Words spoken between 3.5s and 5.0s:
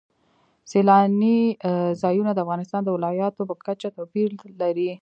کچه توپیر لري.